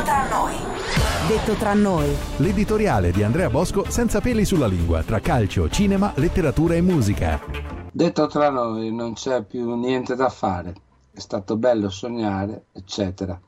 [0.00, 0.54] Detto tra noi.
[1.28, 2.16] Detto tra noi.
[2.38, 7.38] L'editoriale di Andrea Bosco senza peli sulla lingua tra calcio, cinema, letteratura e musica.
[7.92, 10.74] Detto tra noi non c'è più niente da fare.
[11.10, 13.38] È stato bello sognare, eccetera.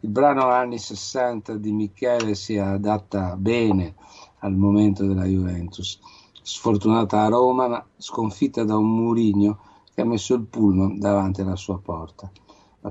[0.00, 3.94] Il brano anni 60 di Michele si adatta bene
[4.40, 6.00] al momento della Juventus.
[6.42, 9.60] Sfortunata a Roma, ma sconfitta da un Murigno
[9.94, 12.28] che ha messo il pullman davanti alla sua porta,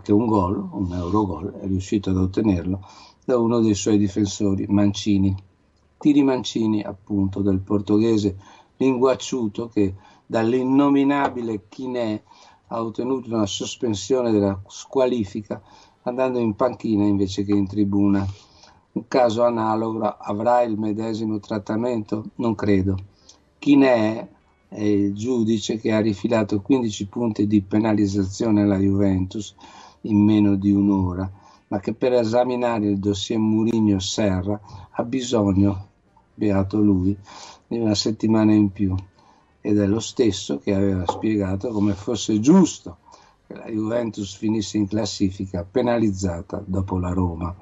[0.01, 2.85] che un gol, un Eurogol, è riuscito ad ottenerlo
[3.25, 5.35] da uno dei suoi difensori, Mancini.
[5.97, 8.35] Tiri Mancini, appunto, del portoghese
[8.77, 9.93] linguacciuto che
[10.25, 12.21] dall'innominabile Chinè
[12.67, 15.61] ha ottenuto una sospensione della squalifica
[16.03, 18.25] andando in panchina invece che in tribuna.
[18.93, 22.25] Un caso analogo avrà il medesimo trattamento?
[22.35, 22.97] Non credo.
[23.57, 24.27] Chinè
[24.67, 29.55] è il giudice che ha rifilato 15 punti di penalizzazione alla Juventus
[30.03, 31.29] in meno di un'ora,
[31.67, 34.59] ma che per esaminare il dossier Murigno-Serra
[34.91, 35.87] ha bisogno,
[36.33, 37.17] beato lui,
[37.67, 38.95] di una settimana in più.
[39.61, 42.97] Ed è lo stesso che aveva spiegato come fosse giusto
[43.47, 47.55] che la Juventus finisse in classifica penalizzata dopo la Roma.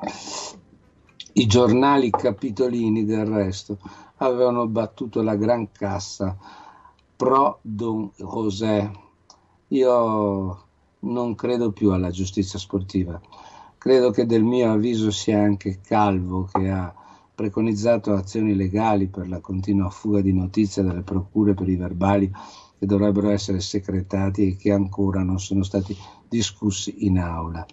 [1.34, 3.78] I giornali capitolini del resto
[4.18, 6.38] avevano battuto la gran cassa
[7.16, 8.92] pro Don José.
[9.70, 10.66] Io
[11.02, 13.20] non credo più alla giustizia sportiva.
[13.78, 16.94] Credo che del mio avviso sia anche Calvo che ha
[17.34, 22.32] preconizzato azioni legali per la continua fuga di notizie dalle procure per i verbali
[22.78, 25.96] che dovrebbero essere secretati e che ancora non sono stati
[26.28, 27.66] discussi in aula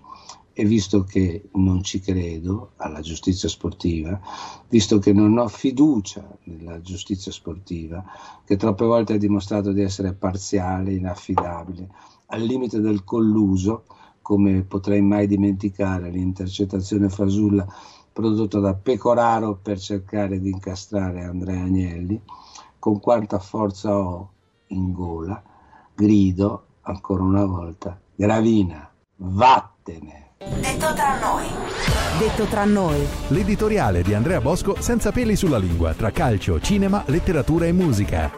[0.60, 4.20] e visto che non ci credo alla giustizia sportiva,
[4.68, 8.04] visto che non ho fiducia nella giustizia sportiva,
[8.44, 11.88] che troppe volte ha dimostrato di essere parziale, inaffidabile,
[12.26, 13.84] al limite del colluso,
[14.20, 17.64] come potrei mai dimenticare l'intercettazione fasulla
[18.12, 22.20] prodotta da Pecoraro per cercare di incastrare Andrea Agnelli,
[22.80, 24.32] con quanta forza ho
[24.70, 25.40] in gola,
[25.94, 30.27] grido ancora una volta, Gravina, vattene!
[30.38, 31.48] Detto tra noi.
[32.16, 33.04] Detto tra noi.
[33.28, 38.30] L'editoriale di Andrea Bosco senza peli sulla lingua tra calcio, cinema, letteratura e musica.